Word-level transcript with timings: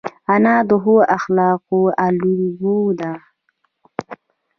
انا 0.33 0.55
د 0.69 0.71
ښو 0.83 0.95
اخلاقو 1.17 1.81
الګو 2.05 2.79
ده 2.99 3.11